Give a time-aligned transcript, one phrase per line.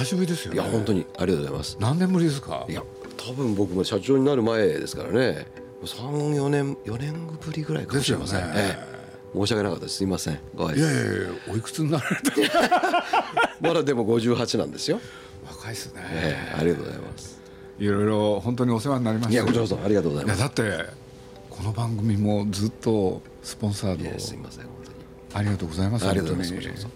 [0.00, 0.60] 久しぶりですよね。
[0.60, 1.76] いや本当にありがとうございます。
[1.78, 2.64] 何年ぶりですか？
[2.68, 2.82] いや
[3.16, 5.46] 多分僕も社長になる前ですからね。
[5.84, 7.14] 34年4年
[7.44, 8.78] ぶりぐらいかもしれません、ねえ
[9.34, 9.38] え。
[9.38, 9.96] 申し訳なかったです。
[9.98, 10.38] すみません。
[10.54, 12.16] ご挨いやい拶やいやおいくつになられ
[12.48, 13.04] た？
[13.60, 15.00] まだでも58なんですよ、
[15.46, 17.40] 若いですね、ええありがとうございます。
[17.78, 19.32] いろいろ本当にお世話になりました。
[19.32, 20.38] いやこちらこそありがとうございます。
[20.38, 20.54] いやだっ
[20.86, 20.90] て
[21.50, 24.96] この番組もずっとスポンサーいやすドみません本当に。
[25.34, 26.86] ありがとうございますありがとうございます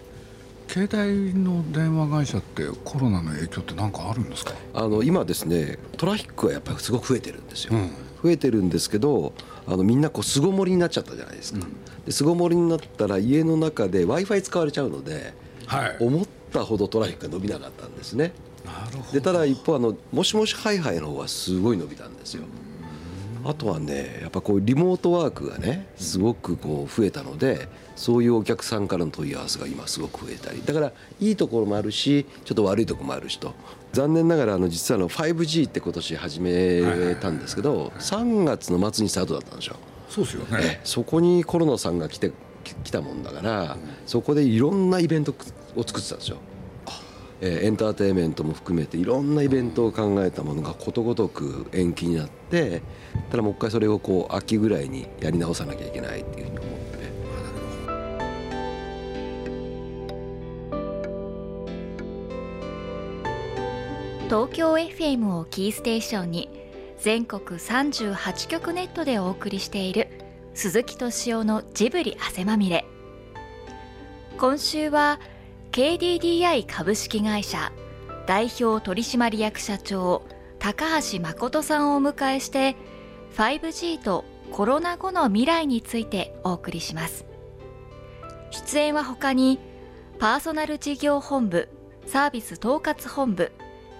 [0.75, 4.51] 携帯の電話会社ってコロナの影響って何かあるんですか？
[4.73, 7.91] あの今ですねトラフィックはやっぱりすごく増えてるんですよ、うん。
[8.21, 9.31] 増えてるんですけど
[9.67, 11.65] あのみんなこう巣ごもりになっちゃったじゃないですか、
[12.05, 15.33] で巣ごもりになったら家の中で w i f i 使われちゃうので
[15.65, 15.97] はい。
[16.01, 18.33] 思ったほどトラフィックが伸びなかったんですね。
[18.65, 22.43] なるほでただ一方あのもしもしハイハイの方はすごい伸びたんですよ
[23.47, 30.63] あとはねやっぱこうリモートワークがねすごくこう増えたのでそういうお客さんからの問い合わせが今すごく増えたり。
[30.65, 33.53] だからいいところもあるしちょっと悪いところもあるしと
[33.93, 39.75] 残念ながらあの実はあの 5G って今年始めたんですけど3月の末にスタートだったんですよ。
[40.09, 40.57] そうですよええ。
[40.57, 42.31] ねそこにコロナさんが来て
[42.63, 45.35] き来たもんだから、そこでいろんなイベント
[45.75, 46.37] を作ってたんですよ。
[47.41, 52.81] えエンターテインメントも含めていろんなイベントを考えたものがことごとく延期になって
[53.29, 56.95] ただもう一回それをこう秋ぐらいにやり直さなきゃいけないっていうふうに思って
[64.25, 66.49] 東京 FM をキーステーションに
[66.99, 70.07] 全国38局ネットでお送りしている
[70.53, 72.85] 鈴木敏夫のジブリ汗まみれ。
[74.37, 75.19] 今週は
[75.75, 77.73] KDDI 株式会社
[78.25, 80.23] 代表取締役社長
[80.57, 82.77] 高橋誠さんをお迎えして
[83.35, 87.25] 5G とコロナ後の未来についてお送りします。
[88.51, 89.59] 出演は他に
[90.17, 91.67] パーソナル事業本部
[92.05, 93.51] サービス統括本部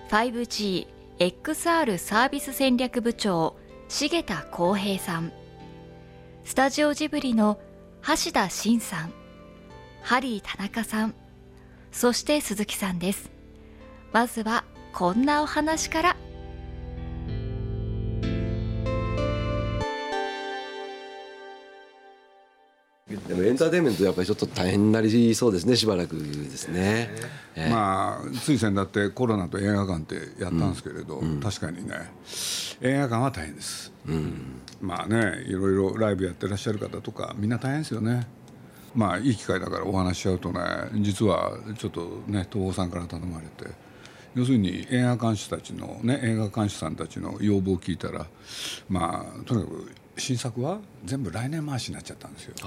[0.08, 3.58] 5GXR サービス戦略部長
[3.90, 5.34] 重田光平さん。
[6.46, 7.60] スタジオジブリの
[8.02, 9.14] 橋田真さん
[10.04, 11.16] ハリー田中さん。
[11.96, 13.32] そして鈴木さんです。
[14.12, 16.18] まずはこんなお話から。
[23.08, 27.10] でもエンターテインメントやっぱりちょっと大変になりそうですねしばらくですね。
[27.56, 27.70] ええ。
[27.70, 32.12] まあつい先だってコロナと映画館ってやったんですけれど、確かにね。
[32.82, 33.94] 映画館は大変です、
[34.82, 38.28] まあねいろいろライブやってらっしゃる方とかみんな大変ですよね
[38.96, 40.62] まあいい機会だからお話ししちゃうとね
[41.02, 43.72] 実はちょっとね東宝さんから頼まれて。
[44.36, 48.28] 要するに映画館主たちのね映画館主さんたちの要望を聞いたら
[48.90, 52.54] まあとにかく新作は全部来年回しになっちゃったんですよ。
[52.58, 52.66] そ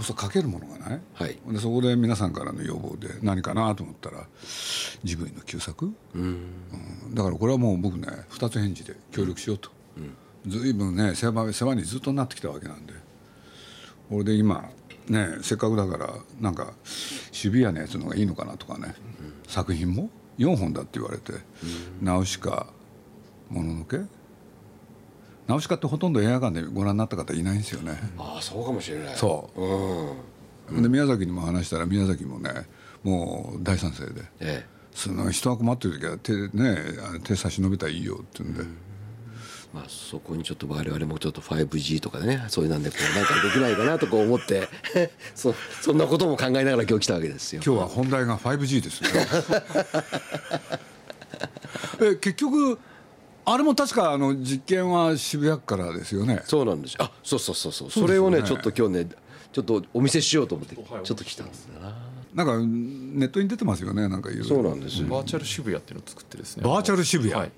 [0.00, 1.38] うすると書けるものがない、はい。
[1.50, 4.26] でそこで皆さんからの要望で何かなと思ったら
[5.02, 7.14] ジブリの旧作、うん。
[7.14, 9.70] だからこれはもう僕ね二つ返事で協力しようと、
[10.46, 12.92] ずいぶんね世話世話にずっとなってきたわけなんで
[14.08, 14.70] これで今
[15.08, 18.94] ねせっかくだからなんか渋谷のやつの方がいいのかなとかね、
[19.46, 21.32] 作品も？4本だって言われて
[22.00, 22.66] 「ナウシカ
[23.50, 24.00] もののけ」
[25.48, 27.98] ナウシカってほとんど映画館でご覧になった方いないんですよね。
[28.18, 29.16] ああそうかもしれない。
[29.16, 30.82] そううん。
[30.82, 32.50] で宮崎にも話したら宮崎もね
[33.02, 36.76] もう大賛成でえ「その人が困ってる時は手,、ね、
[37.24, 38.87] 手差し伸べたらいいよ」って言うんで、え。
[39.72, 44.68] まあそこにちょっと我々もちょっと 5G とかでねそういうなんでこうなんかできないかなとこう思って
[45.34, 47.62] そそんなことも考えながら今日来たわけですよ。
[47.64, 49.08] 今日は本題が 5G ですね
[52.00, 52.78] え結局
[53.44, 56.42] あれも確かあの実験は渋谷区からですよね。
[56.44, 56.94] そうなんです。
[56.94, 57.90] よあそうそうそうそう。
[57.90, 59.08] それをねちょっと今日ね
[59.52, 61.80] ちょっとお見せしようと思ってちょっと来たんですよ。
[61.80, 61.96] な
[62.34, 64.56] なんかネットに出てますよねなんかいろいろ。
[64.56, 66.62] そうなんですよ、バーチャル渋谷っていうのを作ってですね。
[66.62, 67.34] バーチャル渋谷。
[67.34, 67.52] はい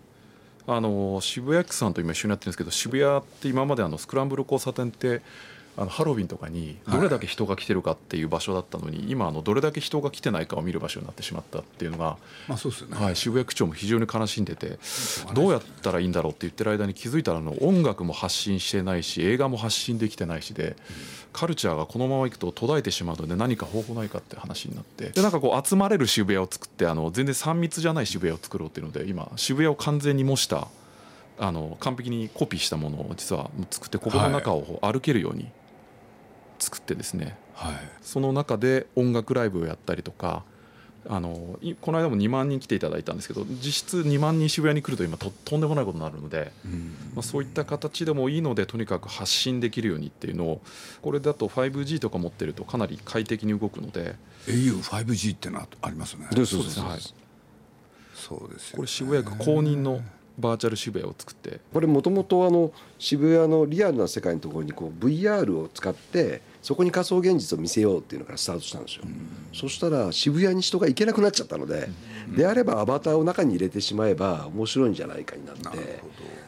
[0.66, 5.22] あの渋谷区さんと今一緒にやってるんですけど渋谷って今まであのスクランブル交差点って
[5.76, 12.16] あのハロウィンとかにどれだけ人が来てるかっていう場所だったのに、今あのどれだけ人が来てないかを見る場所になってしまったっていうのが、
[12.48, 14.78] まあそうですよね、はい、渋谷区長も非常に悲しんでて
[15.34, 20.76] どうやったらいいんだろうって言ってる間に気づいたらあの音楽も発信してないし映画も発信できてないしで
[21.32, 30.68] カルチャーがこのままいくと途絶えてしまうので何か方法ないかって話になってでなんかこう集まれる渋谷を作ってあの全然3密じゃない渋谷を作ろうっていうので今渋谷を完全に模した
[31.38, 35.48] あの完璧にコピーしたものを実は作ってここの中を歩けるように
[36.60, 37.74] 作ってですね、はい。
[38.03, 40.45] その中で音楽ライブをやったりとか
[41.09, 46.53] あのいこの間も2万人来ていただいたんですけど実質2万人渋谷に来ると今ととんでもないことになるので、
[47.15, 50.60] まあ、そういった形でもいいのでとにかく発信できるようにっていうのを
[51.01, 54.16] これだと 5G とか持ってるとかなり快適に動くので
[54.47, 56.28] au5G ってのはありますね。
[56.34, 57.01] そうそうそうはい。
[58.15, 60.03] そうですよ、ね、これ渋谷区公認の
[60.39, 61.60] バーチャル渋谷を作って。
[61.72, 69.04] これもともとあの渋谷のリアルな世界のところにこう VR を使ってそこに仮想現実を見せようっていうのからスタートしたんですよ、
[69.53, 71.89] そしたら渋谷に人が行けなくなっちゃったので、
[72.36, 76.03] であればアバターを中に入れてしまえば面白いんじゃないかになって。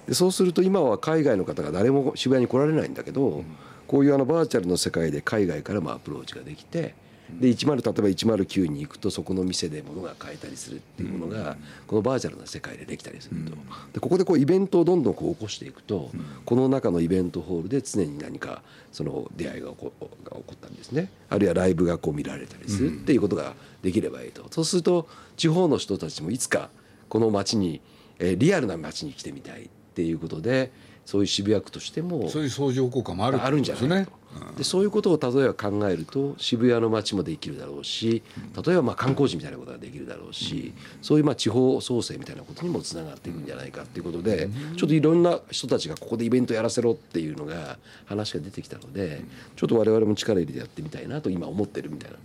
[0.07, 3.45] でそうすると今は海外の方が誰も渋谷に来られないんだけど、
[3.87, 6.95] こういうあのバーチャルの世界で海外からもアプローチができて
[7.41, 11.57] で10例えば109に行くとそこの店で物が買えたりするっていうものが
[11.87, 13.53] このバーチャルな世界でできたりすると。
[13.93, 16.11] でここでこうイベントをどんどんこう起こしていくと
[16.45, 18.63] この中のイベントホールで常に何か
[18.93, 21.11] その出会いが起こが起こったりですね。
[21.31, 24.47] あるいはライブがこう見られたりするっていうことができればいいと。
[24.51, 26.71] そうすると地方の人たちもいつか
[27.09, 27.81] この街に
[28.19, 30.71] えリアルな街に来てみたいっていうことで
[31.05, 34.22] そういう渋谷区としてもそういう相乗効果もあるあるんじゃないかと。
[34.57, 38.23] でそういうことを例えば考えると渋谷の街もできるだろうし
[38.65, 49.23] 例えばまあ観光地みたいなことができるだろうしそういうまあ地方創生みたいなことにもつながっていくんじゃないかっていうことでちょっといろんな人たちがここでイベントやらせろっていうのが話が出てきたので
[49.57, 52.17] ちょっと我々も力入れてやってみたいなと今思ってるみたいな。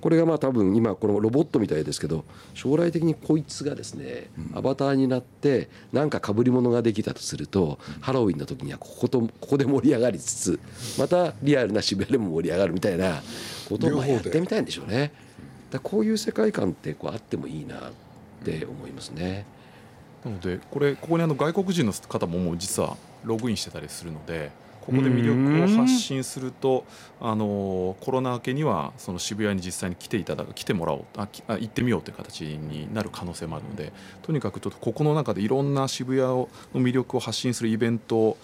[0.00, 2.24] これがまあ多分今このロボットみたいですけど
[2.54, 10.60] 将来的にこいつがですねアバターになって何か被り物ができたとするとハロウィンの時にはこことここで盛り上がりつつ
[10.98, 13.22] またリアルな渋谷でも盛り上がるみたいな
[13.68, 15.12] ことをまあやってみたいんでしょうね。
[15.70, 17.80] だこういう世界観ってこうあってもいいなっ
[18.44, 19.44] て思いますね。
[20.24, 24.50] なのでこれここにあの外国人の方ももう実はログインしてたりするので
[24.88, 26.86] ここで魅力を発信すると
[27.20, 33.92] あのコロナ明けにはその渋谷に実際に来ていただく来てもらおうああ行ってみようという形になる可能性もあるので
[34.22, 38.38] とにかくちょっとここの中でいろんな渋谷の魅力を発信するイベントを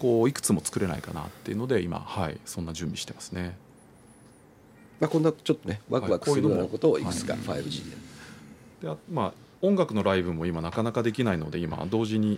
[0.00, 3.56] こういくつも作れないかなっていうので今はいそんな準備してますね。
[4.98, 7.90] まあ、こんなちょっとねワクワクするようなことをいくつか 5G
[8.82, 8.88] で。
[8.88, 12.34] でまあ音楽のライブも今なかなかできないので今同時に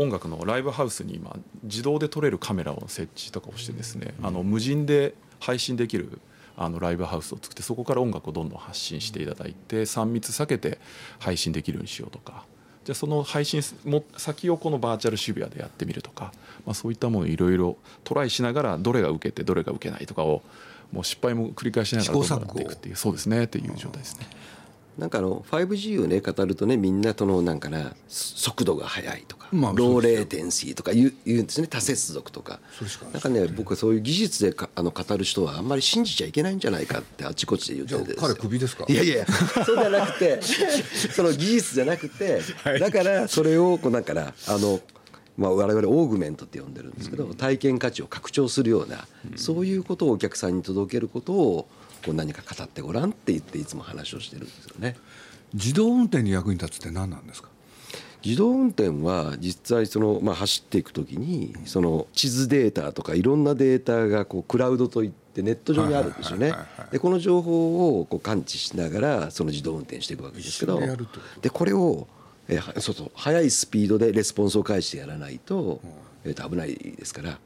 [0.00, 6.20] 音楽のライブハウスに今自動で撮れるカメラを設置とかをしてですね、あの無人で配信できる
[6.56, 10.78] あのライブハウスを作ってそこから音楽をどんどん発信していただいて3密避けて
[11.18, 12.44] 配信できるようにしようとか
[12.84, 16.32] じゃあその配信も先をこのバーチャル渋谷でやってみるとか、
[16.64, 20.42] まあ、そういったものをいろいろトライしながらどれが受けてどれが受けないとかを
[20.92, 24.26] もう失敗も繰り返しながらどんどんやっていくっていうそうですねっていう状態ですね。
[24.98, 31.66] なんかあの 5G をね語るとねみんなとのなんかな速度が速いとか、まあ、ローレーテンシーとか言う言うんですね。
[31.66, 32.60] 多接続とか。
[33.12, 38.84] なんかね僕はそういう技術でかあの語る人はあんまり信じちゃいけないんじゃないかってあちこちで言ってて彼クビですか？
[38.88, 39.24] いやいや
[39.64, 42.42] そうじゃなくてその技術じゃなくて、
[42.78, 44.80] だからそれをこうなんかなあの
[45.36, 49.06] まあ、我々オーグメントって呼んでるんですけど、体験価値を拡張するような、
[49.36, 51.68] そういうことをお客さんに届けることを
[52.04, 54.96] こう何か語ってごらんって言っていつも話をしてるんですよね。
[55.54, 57.48] 自動運転に役に立つって何なんですか？
[58.24, 66.52] 自動運転は実際その、まあ、走っていく時にその地図データとかいろんなデータがこうクラウドといってネット上にあるんですよね。
[66.90, 70.78] でこの情報をこう感知しながらその自動運転していくわけですけど
[71.40, 72.06] でこれを
[72.48, 75.80] えそうそう速いスピードでレスポンスを返してやらないと,、
[76.24, 77.38] えー、と危ないですから。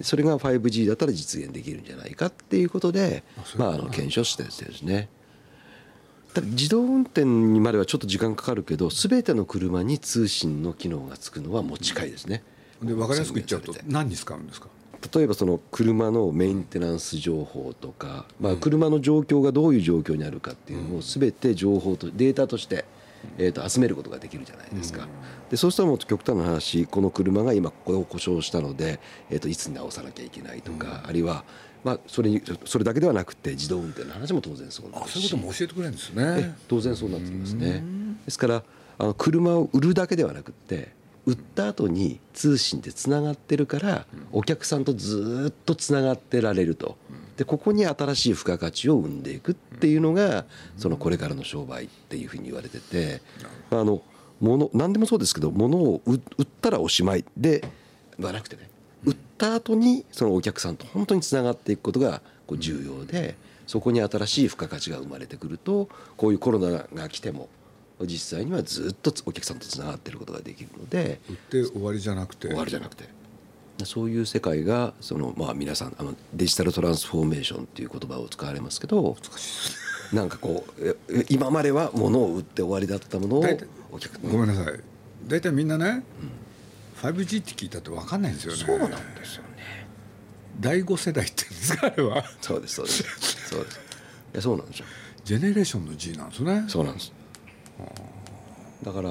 [0.00, 3.22] それが 5G だったら実現できるんじゃないかっていうことで
[3.56, 5.08] まあ、あの検証してですね。
[6.34, 12.42] ただ自動運転にまではちょっと時間かかるけど全ての車に通信の機能がつくのはもう近いですね。
[12.82, 14.68] で分かりやすく言っちゃうと何に使うんですか？
[15.14, 22.84] 例えばその車のメンテナンス情報とか、まあ、車の状況がどういう状況にあるかっていうのを全て情報とデータとして
[23.38, 25.08] えー、と集めることができるじゃないですか。
[25.50, 29.00] でそうしたらもう極端な話この車が今ここを故障したので、
[29.30, 31.44] えー、といつ直さなきゃいけないとか、あるいは
[31.84, 36.54] まあ、それにそれだけではなくて自動運転の話も当然そうなんでそういうことも教えてくれるんですね。
[36.68, 37.82] 当然そうなってきますね。
[38.24, 38.62] ですから
[38.98, 40.92] あの車を売るだけではなくて
[41.26, 46.96] 売った後に通信でつながってるからお客さんとずっとつながってられると
[47.36, 50.44] でここに新しい付加価値を生んでいくっていうのが
[50.76, 53.22] そのこれからの商売っていうふうに言われてて
[53.70, 54.02] あの
[54.40, 56.18] 物何でもそうですけど物を売っ
[56.60, 57.64] たらおしまいで
[58.18, 58.68] はなくてね。
[59.04, 63.34] 売った後にそのお客さんと本当につながっていくことがこう重要で
[63.66, 67.48] そこに新しい付加価値が生まれてくるとこういうコロナが来ても
[68.02, 72.48] 実際にはずっとお客さんとつながっていることができるので売って終わりじゃなくて。
[72.48, 73.04] 終わりじゃなくて
[73.84, 79.16] そういう世界がその、まあ、皆さんあのデジタルトランスフォーメーションっていう言葉を使われますけど
[80.12, 80.96] なんかこう
[81.28, 83.44] 今までは物を売って終わりだったものを
[83.90, 84.80] お客ごめんなさい。
[85.26, 86.04] 大体みんなね、
[87.04, 88.58] うん、5G って聞いたって分かんないんですよね。
[88.58, 89.88] そうなんですよね。
[90.60, 92.24] 第5世代って言うんですかあれは。
[92.40, 93.48] そうですそうです。
[93.48, 93.76] そうです。
[93.76, 94.86] いやそうなんですよ。
[95.24, 96.64] ジェネレーションの G なんですね。
[96.68, 97.12] そうなんです。
[98.82, 99.08] だから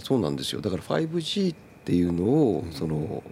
[0.00, 0.60] そうなんですよ。
[0.60, 3.22] だから 5G っていうのをその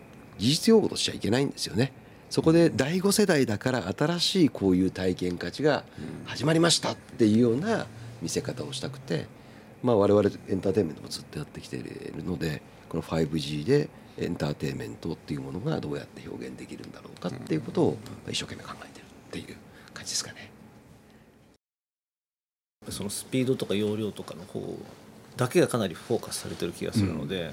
[0.42, 1.92] 技術用語としちゃいけないんですよね
[2.28, 5.84] そこで第5世代だから新しいこういう体験価値が
[6.24, 7.86] 始まりましたっていうような
[8.20, 9.26] 見せ方をしたくて、
[9.82, 19.56] まあ、我々エンターテインメントもずっとやってきているのでこの 5G でエンターテインメントっていうものがどうやって表現できるんだろうかっていうことを一生懸命考えてるっていう
[19.94, 20.50] 感じですかね。
[22.90, 24.60] そのスピードとか容量とかの方
[25.36, 27.52] だけがかなりフォーカスされてる気がするので、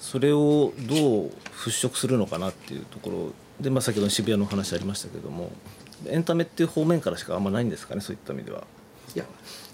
[0.00, 1.26] それをどう
[1.64, 3.32] 払拭するのかなっていうところ。
[3.62, 5.52] で、まあ、先ほど渋谷の話ありましたけども
[6.06, 8.64] エンタメっていう方面からしかあんまないんですかねそういった意味では。
[9.14, 9.24] いや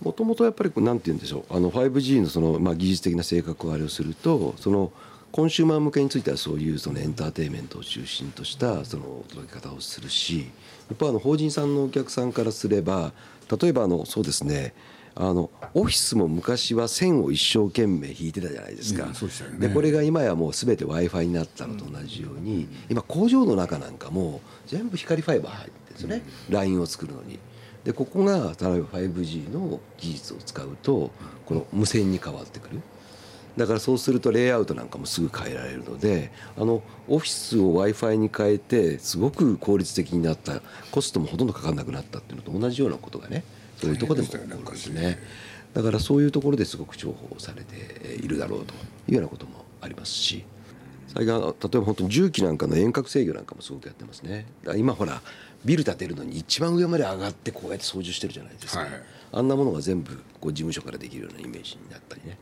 [0.03, 1.57] もともとやっぱりなんて言うんでしょう。
[1.57, 4.93] あの 5G のその、まあ、技術的な性格をあれをするとその
[5.31, 10.51] コンシューマー向けについてはそういうそのエンターテインメントを中心としたその届け方をするし
[10.89, 13.13] やっぱあの法人さんのお客さんからすれば
[13.61, 14.75] 例えばあのそうですね。
[15.19, 19.09] あのオフィスも昔は線を一生懸命引いてたじゃないですか、
[19.59, 27.39] でこれが今やもう全て w i f i になったのと同じように、今工場の中なんかも全部光ファイバー入ってるんですね、LINE を作るのに。
[27.85, 31.13] でここが例えば 5G の技術を使うと
[31.47, 32.83] この無線に変わってくる。
[33.57, 43.45] だからそうするとレイアウトなんかもすぐ変えられるのであのオフィスを w i f i に変えてすごく効率的になったコストもほとんどかかんなくなったっていうのと同じようなことがね
[43.77, 45.19] そういうところでも起こるんですね。
[45.75, 48.75] だからそういうところですごく重宝されているだろうと
[49.09, 50.45] いうようなこともありますし。
[51.17, 54.45] それが例えば本当に重機なんかの遠隔制御なんかもすごくやってますね。
[54.77, 55.23] 今ほら
[55.65, 58.89] ビル建てるのに一番上まで上がってこうやって操縦してるじゃないですか、はい、
[59.33, 62.39] あんなものが全部こう事務所からできるようなイメージになったりね。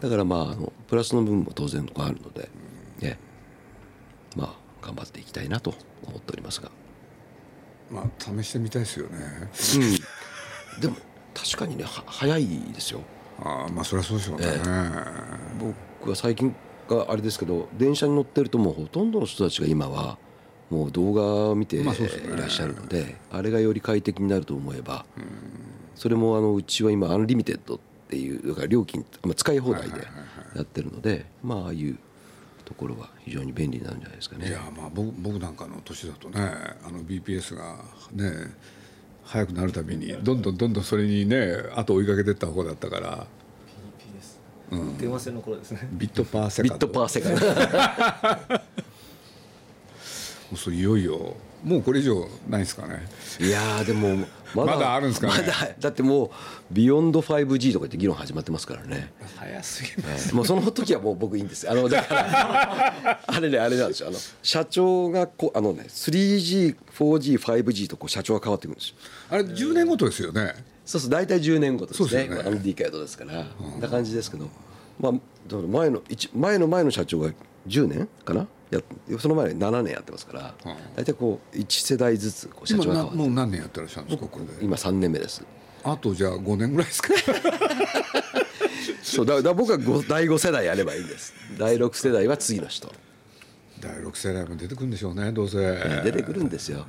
[0.00, 2.48] だからまああのプラスの部分も当然あるので、
[3.00, 3.18] ね、
[4.36, 5.74] まあ頑張っていきたいなと
[6.04, 6.70] 思っておりますが
[7.90, 9.18] まあ試してみたいですよね、
[10.76, 10.96] うん、でも
[11.34, 13.00] 確かにねは早いですよ。
[13.40, 14.60] ああまあそりゃそうでしょうね、え
[16.00, 16.54] 僕は最近
[16.88, 20.18] があれですけど電車に乗ってるともうほとんどの人たちが今は
[20.70, 25.06] もう動画を見ていらっしゃるので,、であれがより快適になると思えば、
[25.94, 27.78] それもあのうちは今 unlimited っ
[28.08, 30.00] ていうだから料金、まあ、使い放題で
[30.56, 31.98] やってるので、まあああいう
[32.68, 34.46] ところは非常に便利なんじゃないですかね。
[34.46, 37.76] いやまあ僕僕なんかの年だとねあの BPS が
[38.12, 38.30] ね
[39.24, 43.26] 速くなるたびにどんどんどんどんそれにね後追いかけてった方だったから。
[44.70, 45.88] うん、電話線の頃ですね。
[45.92, 47.40] bit per second。bit per second。
[50.50, 53.02] もうそいよいよもうこれ以上ないですかね。
[53.40, 56.30] いやでもまだまだあるんですかね、ま、だだってもう
[56.70, 59.12] ビヨンド 5G とかって議論始まってますからね。
[59.36, 61.68] 早すぎます、もうその時はもう僕いいんです。
[61.68, 64.08] あのだから あれねあれなんですよ。
[64.08, 68.94] あの社長がこあのね 3G4G5G とこう社長が変わっていくんですよ。
[69.30, 70.54] あれ10年ごとですよね。
[70.84, 72.28] そうそう大体10年ごとですね。
[72.28, 72.46] ですね。
[72.46, 74.48] アンディケードですから、うん、な感じですけど。
[75.00, 75.12] まあ
[75.50, 76.02] 前の
[76.34, 77.30] 前の前の社長が
[77.66, 78.80] 10年かなや
[79.18, 80.54] その前に7年やってますから、
[80.96, 84.44] 大体こう1世代ずつこう社長がもう何年やってらっしゃるんですかこれ？
[84.58, 85.42] で今3年目です。
[85.84, 87.14] あとじゃあ5年ぐらいですか？
[89.02, 91.32] そうだだ僕は第5世代やればいいんです。
[91.58, 92.92] 第6世代は次の人。
[93.80, 95.56] 第6世代も出てくるんでしょうねどうせ、
[96.04, 96.86] 出てくるんですよ。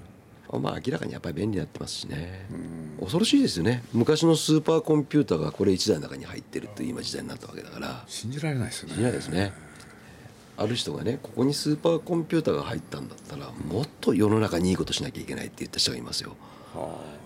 [0.51, 2.45] まあ明らかにやっぱり便利になってますしね。
[2.99, 3.83] 恐ろしいですよね。
[3.93, 8.03] 昔のスーパーコンピューターがこれ1台の中に入ってるという今時代になったわけだから。
[8.07, 8.95] 信じられないですよね。
[8.95, 9.53] 信じられないですね
[10.59, 16.35] ある人がねここにスーパーコンピューターが入ったんだったらもっと世の中にいいことしなきゃいけないって言った人がいますよ。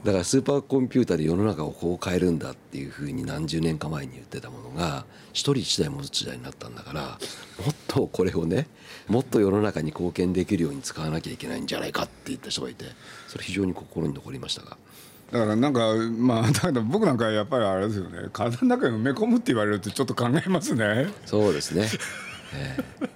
[0.04, 8.68] だからスーパーコンピューターで世の中をこう変えるんだっていうふうに何十年か前に言ってたものが一人一台持つ時代になったんだからもっとこれをね
[9.08, 12.86] もっと世の中に貢献できるように使わなきゃいけないんじゃないかって言った人がいて
[13.28, 14.78] それ非常に心に残りましたが。
[15.32, 21.08] だからなんかまあだから僕なんかやっぱりあれですよね体の中に埋め込むって言われるとちょっと考えますね。
[21.26, 21.88] そうですね、
[22.54, 23.10] えー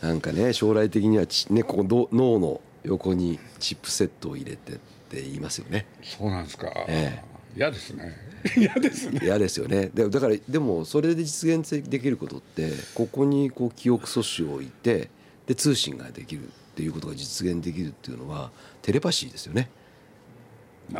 [0.00, 4.76] なんかね将来的にはねここ脳の横にチップセットを入れてっ
[5.10, 5.86] て言いますよね。
[6.02, 6.72] そうなんですか。
[6.88, 7.30] ええ。
[7.56, 8.16] 嫌ですね。
[8.56, 9.20] 嫌ですね。
[9.22, 9.90] 嫌ですよね。
[9.92, 15.10] でだからでもそれで実現できることってここにこう記憶素子を置いて
[15.46, 18.50] で通信ができるっていうことが実現できるっていうのは
[18.82, 19.68] テレパシーですよね。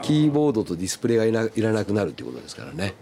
[0.02, 2.95] キーボードとディスプレイがいないらなくなるっていうことですからね。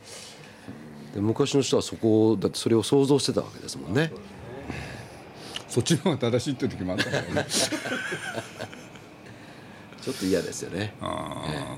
[1.15, 4.13] で昔の人はそこだってそれを想像してたわけですもんね
[5.69, 7.47] そっちの方が正しいっていう時もあったからね。
[10.01, 10.95] ちょっと嫌ですよね。
[11.01, 11.77] ああ、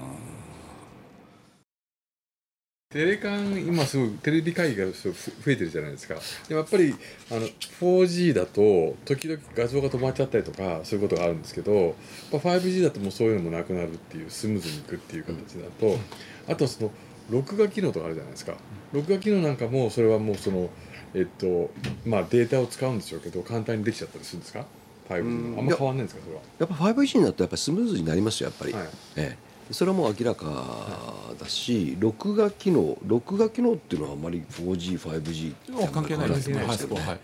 [2.92, 5.12] テレカン今すごいテレビ会議が増
[5.46, 6.14] えてるじゃないですか。
[6.48, 6.94] でもやっぱり
[7.30, 11.94] あの 4G だと時々画像が止まっちゃったりとかそういうことがあるんですけど
[12.32, 15.98] 5G だともうそういうのもなくなるっていうスムーズにいくっていう形だと、
[16.48, 16.90] あとその
[17.30, 18.54] 録画機能とかあるじゃないですか。
[18.92, 20.68] 録画機能なんかもそれはもうその
[21.14, 21.70] えっと
[22.06, 24.64] まあデータを使うんでしょうけど簡単にできちゃったりするんですか
[25.08, 25.52] ？5G うん。
[25.56, 26.42] のあんま変わんないんですかそれは？
[26.58, 28.88] やっぱ 5G になるとやっぱりスムーズになりますよやっぱり、はい。
[29.16, 29.72] ええ。
[29.72, 30.46] それはもう明らか
[31.38, 36.56] だし、録画機能録画機能っていうのはあまり 4G5G って関係ないですね。
[36.56, 37.06] はい、関係ないですけどね。
[37.06, 37.20] はい。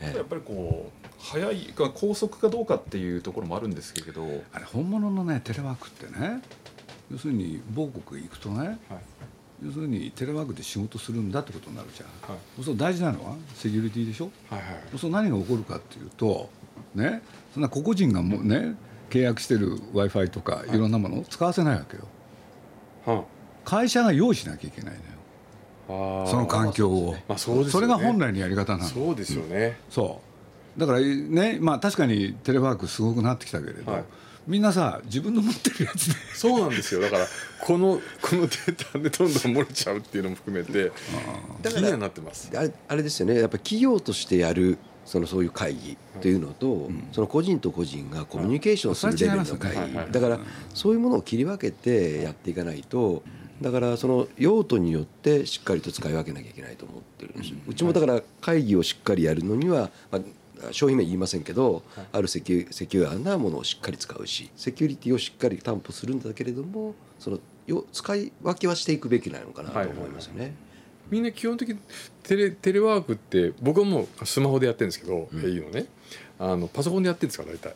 [0.00, 0.16] ええ。
[0.16, 6.42] やっぱりこう早い高速かどうかっていうところもあるんですけれど、あれ本物のねテレワークってね
[7.10, 8.78] 要するに某国行くとねはい
[9.64, 12.64] 要するにテレワークで仕事するんだってことになるじゃん、はい。
[12.64, 14.30] そう大事なのはセキュリティでしょ？
[14.48, 14.98] はいはい。
[14.98, 16.48] そう何が起こるかっていうと
[16.94, 17.22] ね
[17.52, 18.76] そんな個々人がもうね
[19.10, 20.78] 契約してる w i f i とかい。
[20.78, 22.04] ろんなものを使わせないわけよ。
[23.04, 23.24] は
[23.64, 26.26] 会社が用意しなきゃいけないのよ。
[26.26, 27.70] その環境を、まあそうですよね。
[27.72, 28.88] それが本来のやり方なの。
[28.88, 30.20] そうですよね、そ
[30.76, 30.80] う。
[30.80, 34.04] だからねまあ確かにテレワークすごくなってきたけれど、はい
[34.46, 36.14] みんなさ自分の持ってるやつで。
[36.34, 37.00] そうなんですよ。
[37.00, 37.26] だから
[37.60, 40.92] このこのデータでどんどん漏れちゃうっていうのも含めて
[41.62, 42.50] 気にはなってます。
[42.54, 43.38] あれあれですよね。
[43.40, 50.12] やっぱり企業としてやるそのそういう会議というのと、その個人と個人がコミュニケーションするレベルの会議。
[50.12, 50.38] だから
[50.74, 53.22] そういうものを切り分けてやっていかないと
[53.60, 57.56] だからその用途によってしっかりと使い分けなきゃいけないと思ってるんですよ。
[57.66, 60.22] うちもだから会議をしっかりやるのには、まあ
[60.72, 70.54] 商品名言いませんけど、あるセキュセキュアなものをしっかり使うしセキュリティをしっかり担保するんだけれどもそのよ使い分けはしていくべきなのかなと思いますよね。
[71.10, 71.78] みんな基本的に
[72.22, 75.86] テレテレワークって僕はもうスマホでやってるんですけど、いいのね。
[76.38, 77.74] あのパソコンでやってるんですか大体。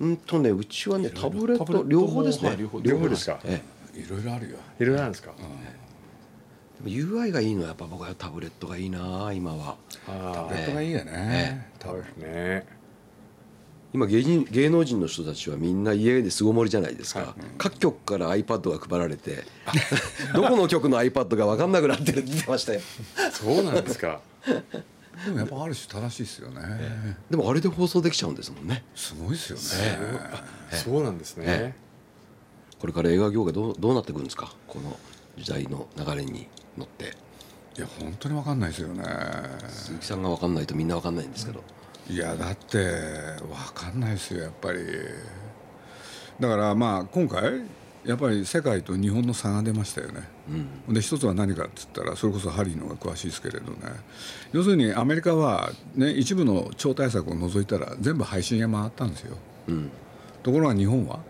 [0.00, 2.48] うんとねうちはねタブレットト両方ですね。
[2.48, 3.38] はい両方ですか。
[3.44, 3.60] え
[3.94, 4.56] いろいろあるよ。
[4.78, 5.54] いろいろあるんですか、え、でも
[6.84, 9.76] UI がいいのはやっぱ僕はタブレットがいいな今は。
[10.08, 12.66] ああレットがいいよね、多分ね。
[13.92, 17.42] 今芸人芸能人の人たちはみんな家で巣ごもりじゃないですか、はい。
[17.58, 19.44] 各局から iPad が配られて
[20.32, 22.80] どこの局の iPad が分かんなくなってるって言ってましたよ。
[23.32, 24.20] そうなんですか。
[25.26, 26.62] でもやっぱある種正しいですよね、
[27.28, 28.84] でもあれで放送できちゃうんですもんね。
[28.94, 29.98] すごいですよね、
[30.72, 31.74] そうなんですね、え
[32.78, 34.54] これから映画業界どうどうなっていくんですか？
[34.66, 34.98] この
[35.36, 36.48] 時代の流れに
[36.80, 37.14] 乗って。
[37.76, 39.04] いや本当に分かんないですよね。
[39.68, 41.62] 鈴木さんが分かんないとみんな分かんないんですけど、
[42.08, 44.80] いやだって分かんないですよやっぱり。
[46.40, 47.62] だからまあ今回
[48.04, 50.22] やっぱり世界と日本の差が出ましたよね、
[50.88, 53.78] で一つは何かって言ったらそれこそハリーの方が詳しいですけれどね。
[54.52, 59.36] 要するにアメリカは、ね、一部の超大作を除いたら全部配信へ回ったんですよ、
[60.42, 61.20] ところが日本は、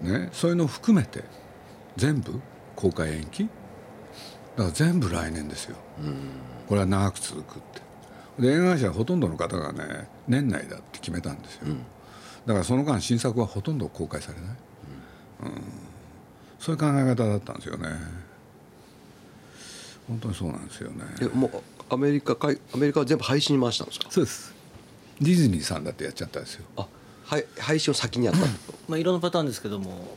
[0.00, 1.22] ね、そういうのを含めて
[1.96, 2.40] 全部
[2.74, 3.48] 公開延期
[4.58, 5.76] だから全部来年ですよ、
[6.66, 7.62] これは長く続くっ
[8.36, 8.42] て。
[8.42, 11.68] で映画会社はほとんどの方がね年内だって決めたんですよ、
[12.44, 15.62] だからその間新作はほとんど公開されない、うん。
[16.58, 17.88] そういう考え方だったんですよね。
[20.08, 21.04] 本当にそうなんですよね。
[21.20, 24.10] えもうアメリカかいアメリカは全部配信に回したんですか？
[24.10, 24.54] そうです。
[25.20, 26.64] ディズニーさんだってやっちゃったんですよ。
[26.76, 26.88] あ
[27.28, 28.40] はい配信を先にやった。
[28.88, 30.16] まあ、いろんなパターンですけども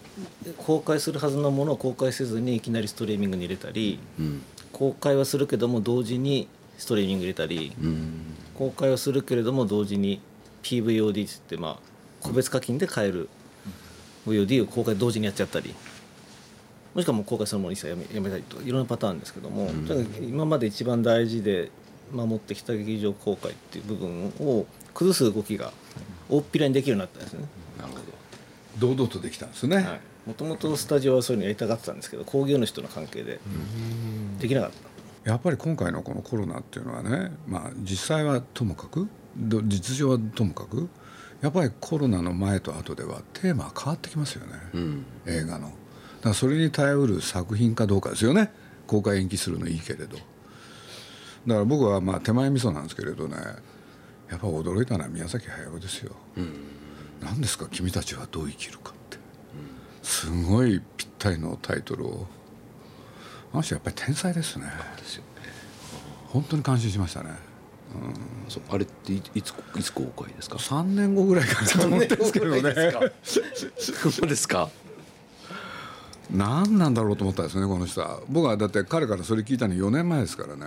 [0.57, 4.41] 公開するはずのものを公開せずにいきなりストリーミングに入れたり、うん。
[4.71, 6.47] 公開はするけども同時に
[6.77, 8.35] ストリーミング入れたり、うん。
[8.57, 10.21] 公開はするけれども同時に
[10.63, 11.77] PVOD って言ってまあ
[12.21, 13.27] 個別課金で買える
[14.25, 15.75] VOD を公開同時にやっちゃったり
[16.93, 21.71] もしくはもう公開するもの一切やめやめたりとかいろんなパターンですけども、とにかく今まで一番大事で
[22.13, 25.73] 守ってきた劇場公開っていう部分を崩す動きが
[26.31, 27.45] 大っぴらにできるようになったんですね。
[27.77, 27.99] なるほ
[28.79, 29.99] 堂々とできたんですね、はい。
[30.25, 33.39] もともとスタジオはそういうのやりたがってたんですけど興行主との関係で
[34.39, 34.71] できなかっ
[35.23, 35.29] た。
[35.29, 40.89] やっぱり今回のこのコロナっていうのはね、まあ、実際はともかくど実情はともかく
[41.41, 45.05] やっぱりコロナの前と後ではテーマは変わってきますよね、うん。
[45.27, 45.67] 映画の。
[45.67, 45.75] だか
[46.29, 48.51] らそれに耐えうる作品かどうかですよね。
[48.87, 50.15] 公開延期するのいいけれど。
[50.15, 50.25] だか
[51.45, 53.35] ら僕はまあ手前味噌なんですけれどね
[54.31, 56.15] やっぱ驚いたのは宮崎駿ですよ、
[57.21, 59.17] 何ですか君たちはどう生きるかって。
[60.01, 62.25] すごいぴったりのタイトルを。
[63.53, 64.65] あの人やっぱり天才ですね。
[64.97, 65.23] ですよ
[66.29, 67.31] 本当に感心しましたね。
[68.47, 72.61] そうあれっていいついつ公開ですか？3年後ぐらいかなと思ってですけどね。
[73.21, 74.69] そうですか？
[76.31, 78.21] 何なんだろうと思ったんですよねこの人は。
[78.29, 80.65] 僕はだって彼からそれ聞いたの4年前ですからね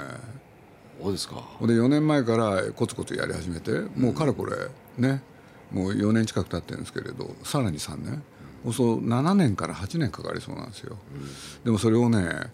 [1.02, 1.42] そうですか。
[1.60, 4.56] で4年前からコツコツやり始めてもうかれこれ
[4.96, 5.22] ね
[5.70, 8.22] もう4年近く経ってるんですけれどさらに3年。
[8.72, 10.96] そう7年から8年かかりそうなんですよ、
[11.64, 12.50] でもそれをね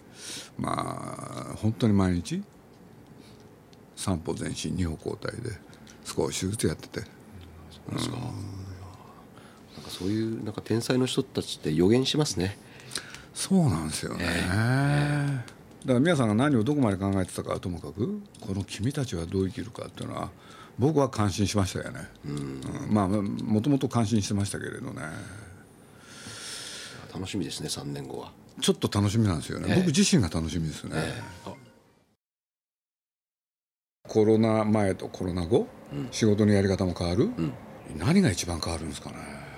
[0.57, 2.43] まあ本当に毎日
[3.95, 5.57] 3歩前進2歩後退で
[6.03, 6.99] 少しずつやってて。
[6.99, 7.07] そ
[7.93, 8.17] うですか。
[8.17, 12.57] なんかそういうなんか天才の人たちって予言しますね。
[13.33, 15.45] そうなんですよね、
[15.87, 20.29] から皆さんが何をどこまで考えてたかはともかくこの君たちはどう生きるかっていうのは
[20.77, 22.61] 僕は感心しましたよね、うん。
[22.89, 25.01] まあもともと感心してましたけれどね。
[27.13, 28.31] 楽しみですね3年後は。
[28.61, 29.75] ちょっと楽しみなんですよね、ええ。
[29.75, 31.51] 僕自身が楽しみですね、ええ。
[34.07, 36.07] コロナ前とコロナ後、うん。
[36.11, 37.53] 仕事のやり方も変わる、ん。
[37.97, 39.17] 何が一番変わるんですかね。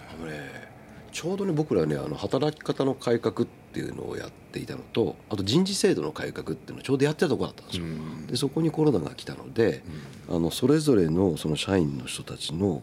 [0.10, 0.72] あのね
[1.12, 7.86] ちょうどね僕らねあの働き方の改革っていうのをやっていたのとあと人事制度の改革っていうのをちょうどやってたところだったんですよ。
[8.28, 9.84] でそこにコロナが来たので、
[10.30, 12.82] あのそれぞれのその社員の人たちの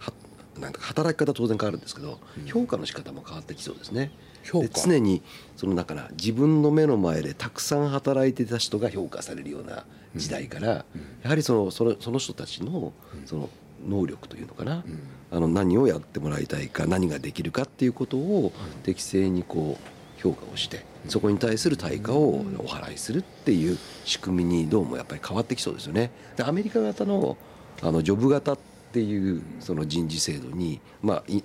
[0.00, 0.12] は
[0.58, 4.10] なんか働き方当然変わるんですけど、評価の仕方も変わってきそうですね。
[4.52, 5.22] で常に
[5.56, 10.84] そのだから自分の目の前でたくさん働いてた人が評価されるような時代から、
[11.22, 12.92] やはりそのそのその人たちの
[13.24, 13.48] その
[13.86, 14.84] 能力というのかな、
[15.30, 19.84] あの何をやってもらいたいか何ができるかっていうことを適正にこう
[20.24, 26.10] 評価をしてそこに対する対価をお払いするっていう仕組みにどうもやっぱり変わってきそうですよね。
[26.36, 27.36] でアメリカ型の
[27.82, 28.58] あのジョブ型っ
[28.92, 31.42] ていうその人事制度にまあい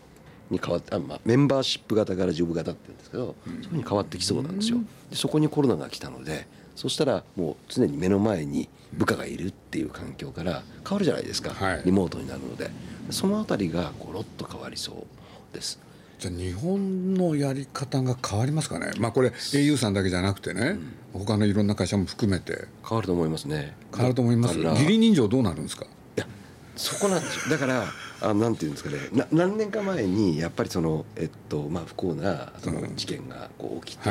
[0.49, 4.77] に変わってあ、まあ、メンバーシップ型からジョブ型って言うんですけど、そういうふうに変わってきそうなんですよ。
[5.09, 12.71] でそこにコロナが来たのでそしたらもう常に目の前に部下がいるっていう環境から変わるじゃないですか、はいリモートになるので
[13.09, 15.05] そのあたりがゴロッと変わりそ
[15.51, 15.88] うです。
[16.19, 18.91] じゃあ日本のやり方が変わりますかね？
[18.99, 20.77] まあこれ au さんだけじゃなくてね、
[21.13, 22.67] 他のいろんな会社も含めて。
[22.87, 23.73] 変わると思いますね。
[23.95, 24.59] 変わると思います？
[24.59, 25.85] 義理人情どうなるんですか？
[25.85, 26.27] いや
[26.75, 27.57] そこなんですよ。
[27.57, 27.85] だから
[28.21, 28.97] あなんていうんですかね。
[29.11, 34.09] な何年か前にやっぱりその、えっとまあ、不幸なその事件がこう起きて、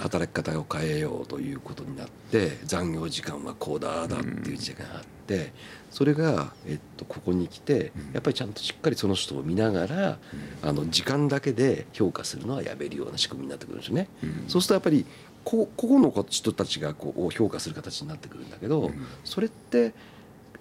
[0.00, 5.52] 働き方を変えようということになって残業時間はこうだだっていう事件があって、
[5.90, 10.18] それが、えっと、ここに来てやっぱりちゃんとしっかりその人を見ながら、
[10.62, 14.08] あの時間だけで評価するのはやめるような仕組みになってくるんですよね。
[14.48, 15.04] そうするとやっぱり
[15.44, 18.90] こここの人たちがこう評価する形になってくるんだけど、
[19.24, 19.92] それって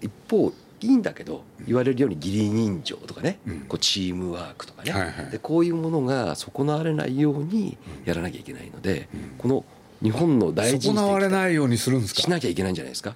[0.02, 9.64] 一方いいんだけど言われるように義理人情とかね、こうチームワークとかね、でこういうものが損なわれないようにやらなきゃいけないので、この
[10.02, 12.22] 日本の大事に損なわれいないようにするんですか？
[12.22, 13.16] しなきゃいけないんじゃないですか？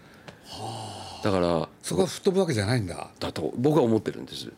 [1.24, 3.10] だからそこは吹っ飛ぶわけじゃないんだ。
[3.20, 4.52] だと僕は思ってるんです。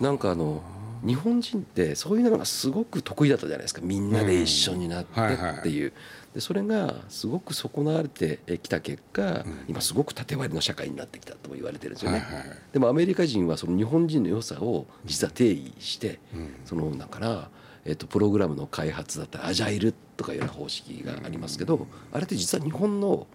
[0.00, 0.62] なんかあの
[1.04, 3.80] 日本人ってそういうのがすごく得意だったじゃないですか。
[3.82, 5.92] みんなで一緒になってっていう、
[6.34, 12.24] でそれがすごく損なわれてきた結果、今すごく縦割りの社会になってきたとも言われてるんですよね、
[12.72, 16.18] でもアメリカ人はその日本人の良さを実は定義して、
[16.64, 17.50] そのだから、
[17.84, 23.26] えっと、プログラムの開発だったらアジャイルとかいうような方式がありますけどあれって実は日本の、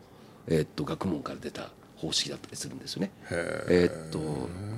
[0.47, 3.11] えっと、学問から出た方式だったりするんですよね。
[3.29, 4.07] えー。
[4.07, 4.19] っと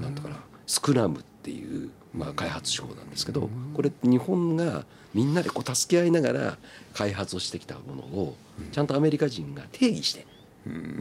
[0.02, 0.36] なんとかな
[0.68, 6.58] スクラムっていう、まあ、開発手法なんですけどこれ日本がみんなでこう助け合いながら
[6.94, 8.36] 開発をしてきたものを
[8.72, 10.26] ちゃんとアメリカ人が定義して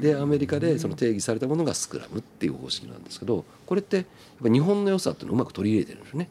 [0.00, 4.06] でアメリカでその定義されたものがスクラムっていう方式なんですけどこれってやっ
[4.42, 6.28] ぱ日本の良さっていうのをうまく取り入れてるんですよね。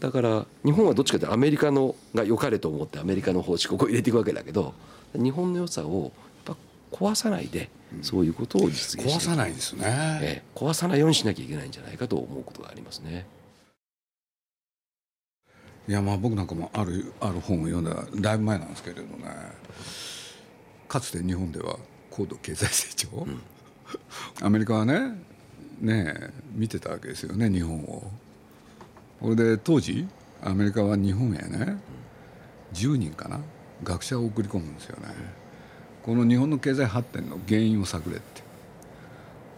[0.00, 4.74] だから日本はどっちかというとアメリカのが良かれと思ってアメリカの方式をこう入れていくわけだけど
[5.14, 6.10] 日本の良さを
[6.98, 7.68] 壊さないで
[8.02, 9.84] そういうことを実現壊さないですね、
[10.22, 13.26] ええ壊さないようにしなきゃいけないんじゃないかと思うことがありますね。
[15.88, 19.06] いやまあ僕なんかもあるある本を読んだだいぶ前なんですけれどね。
[20.88, 21.76] かつて日本では
[22.10, 23.26] 高度経済成長、
[24.42, 25.12] アメリカはね
[25.80, 28.10] ねえ見てたわけですよね日本を。
[29.20, 30.08] これで当時
[30.42, 31.76] アメリカは日本へね
[32.72, 33.40] 10人かな
[33.84, 35.45] 学者を送り込むんですよね。
[36.06, 38.42] この日本の経済発展の原因を探れって。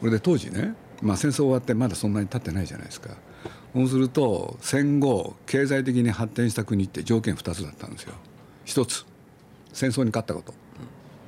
[0.00, 3.10] これで当時ね、まあ、戦争終わってまだそんなに経ってないじゃないですか。
[3.74, 8.14] そうすると戦後経済的に発展した国って条件2つだったんですよ。
[8.64, 9.04] 一つ
[9.74, 10.54] 戦争に勝ったこと。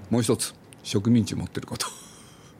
[0.08, 1.86] もう一つ植民地持ってること。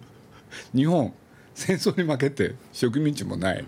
[0.76, 1.14] 日本
[1.54, 3.64] 戦争に負けて植民地もない。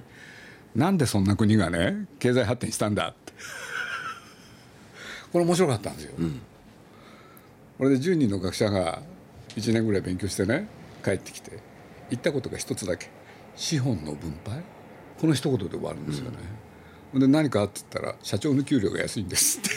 [0.74, 3.32] なんでそんな国がね経済発展したんだって。
[5.32, 6.12] これ面白かったんですよ、
[7.82, 9.02] これで10人の学者が
[9.56, 10.68] 1年ぐらい勉強してね
[11.04, 11.58] 帰ってきて
[12.10, 13.10] 言ったことが一つだけ。
[13.56, 14.62] 資本の分配？
[15.20, 16.38] この一言で終わるんですよね、
[17.12, 19.70] で何かって言ったら社長の給料が安いんですって。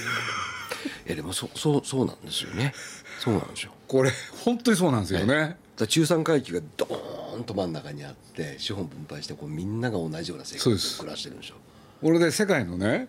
[1.08, 2.76] えでもそ そうそうなんですよね。
[3.20, 3.72] そうなんですよ。
[3.88, 4.12] これ
[4.44, 11.56] 本当にそうなんですよね、だから中産階級がドーンと真ん中にあって資本分配してこうみんなが同じような生活を暮らしてるんでしょ。
[12.04, 13.08] これで世界のね、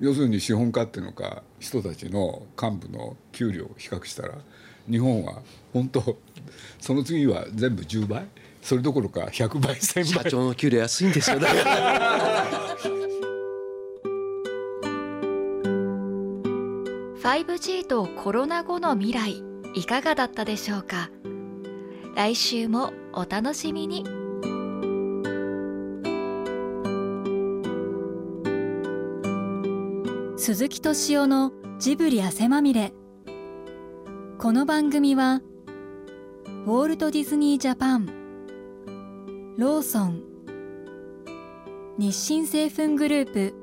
[0.00, 4.34] 要するに資本家っていうのか人たちの幹部の給料を比較したら
[4.88, 6.16] 日本は本当
[6.80, 8.26] その次は全部10倍？
[8.62, 11.38] それどころか100倍1000社倍長の給料安いんですよ。
[11.38, 12.76] だから。
[17.22, 19.42] 5G とコロナ後の未来
[19.74, 21.10] いかがだったでしょうか？
[22.16, 24.04] 来週もお楽しみに
[30.48, 32.94] 鈴木敏夫のジブリ汗まみれ
[34.38, 35.42] この番組は
[36.64, 38.06] ウォルト・ディズニー・ジャパン
[39.58, 40.22] ローソン
[41.98, 43.54] 日清製粉グループ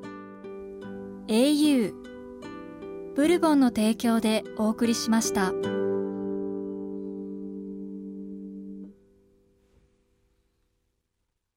[1.27, 1.93] au
[3.15, 5.84] ブルボンの提供でお送りしました。